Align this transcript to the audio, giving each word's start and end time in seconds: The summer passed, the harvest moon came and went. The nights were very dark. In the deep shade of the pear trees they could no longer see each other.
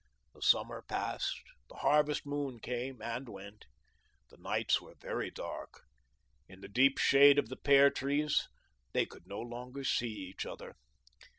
The 0.33 0.41
summer 0.41 0.81
passed, 0.81 1.39
the 1.69 1.75
harvest 1.75 2.25
moon 2.25 2.57
came 2.59 3.03
and 3.03 3.29
went. 3.29 3.65
The 4.31 4.37
nights 4.37 4.81
were 4.81 4.95
very 4.99 5.29
dark. 5.29 5.81
In 6.47 6.61
the 6.61 6.67
deep 6.67 6.97
shade 6.97 7.37
of 7.37 7.49
the 7.49 7.55
pear 7.55 7.91
trees 7.91 8.47
they 8.93 9.05
could 9.05 9.27
no 9.27 9.39
longer 9.41 9.83
see 9.83 10.07
each 10.09 10.43
other. 10.43 10.73